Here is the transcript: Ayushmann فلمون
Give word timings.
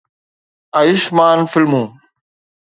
Ayushmann 0.79 1.45
فلمون 1.51 1.89